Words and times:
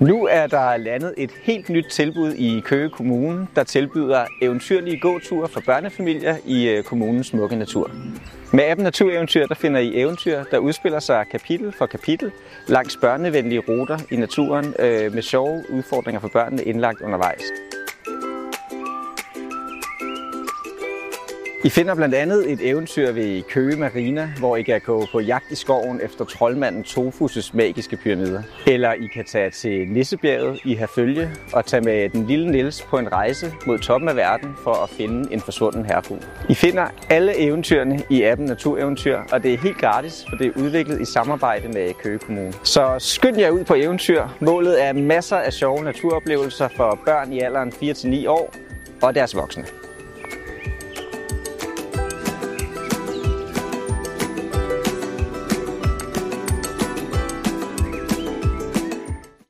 Nu 0.00 0.26
er 0.26 0.46
der 0.46 0.76
landet 0.76 1.14
et 1.16 1.30
helt 1.42 1.68
nyt 1.68 1.86
tilbud 1.90 2.32
i 2.32 2.60
Køge 2.64 2.90
Kommune, 2.90 3.46
der 3.56 3.64
tilbyder 3.64 4.24
eventyrlige 4.42 5.00
gåture 5.00 5.48
for 5.48 5.60
børnefamilier 5.66 6.36
i 6.46 6.68
øh, 6.68 6.84
kommunens 6.84 7.26
smukke 7.26 7.56
natur. 7.56 7.90
Med 8.52 8.64
appen 8.64 8.84
Natureventyr 8.84 9.46
der 9.46 9.54
finder 9.54 9.80
I 9.80 10.00
eventyr, 10.00 10.44
der 10.50 10.58
udspiller 10.58 10.98
sig 10.98 11.24
kapitel 11.30 11.72
for 11.72 11.86
kapitel 11.86 12.32
langs 12.68 12.96
børnevenlige 12.96 13.62
ruter 13.68 13.98
i 14.10 14.16
naturen 14.16 14.74
øh, 14.78 15.14
med 15.14 15.22
sjove 15.22 15.64
udfordringer 15.70 16.20
for 16.20 16.28
børnene 16.28 16.62
indlagt 16.62 17.00
undervejs. 17.00 17.42
I 21.64 21.70
finder 21.70 21.94
blandt 21.94 22.14
andet 22.14 22.52
et 22.52 22.58
eventyr 22.62 23.12
ved 23.12 23.42
Køge 23.42 23.76
Marina, 23.76 24.32
hvor 24.38 24.56
I 24.56 24.62
kan 24.62 24.80
gå 24.80 25.06
på 25.12 25.20
jagt 25.20 25.44
i 25.50 25.54
skoven 25.54 26.00
efter 26.02 26.24
troldmanden 26.24 26.82
Tofus' 26.82 27.50
magiske 27.52 27.96
pyramider. 27.96 28.42
Eller 28.66 28.92
I 28.92 29.06
kan 29.06 29.24
tage 29.24 29.50
til 29.50 29.88
Nissebjerget 29.88 30.60
i 30.64 30.74
Herfølge 30.74 31.30
og 31.52 31.66
tage 31.66 31.80
med 31.80 32.08
den 32.08 32.26
lille 32.26 32.50
Nils 32.50 32.82
på 32.82 32.98
en 32.98 33.12
rejse 33.12 33.52
mod 33.66 33.78
toppen 33.78 34.08
af 34.08 34.16
verden 34.16 34.54
for 34.62 34.72
at 34.72 34.90
finde 34.90 35.32
en 35.32 35.40
forsvunden 35.40 35.86
herfugl. 35.86 36.20
I 36.48 36.54
finder 36.54 36.86
alle 37.10 37.38
eventyrene 37.38 38.02
i 38.10 38.22
appen 38.22 38.46
Natureventyr, 38.46 39.18
og 39.32 39.42
det 39.42 39.54
er 39.54 39.58
helt 39.58 39.78
gratis, 39.78 40.26
for 40.28 40.36
det 40.36 40.46
er 40.46 40.60
udviklet 40.60 41.00
i 41.00 41.04
samarbejde 41.04 41.68
med 41.68 41.94
Køge 42.02 42.18
Kommune. 42.18 42.52
Så 42.64 42.94
skynd 42.98 43.38
jer 43.38 43.50
ud 43.50 43.64
på 43.64 43.74
eventyr. 43.74 44.22
Målet 44.40 44.84
er 44.84 44.92
masser 44.92 45.36
af 45.36 45.52
sjove 45.52 45.84
naturoplevelser 45.84 46.68
for 46.76 46.98
børn 47.04 47.32
i 47.32 47.40
alderen 47.40 47.72
4-9 47.72 48.28
år 48.28 48.54
og 49.02 49.14
deres 49.14 49.36
voksne. 49.36 49.64